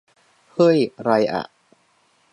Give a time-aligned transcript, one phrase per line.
[0.53, 1.43] เฮ้ย ไรอะ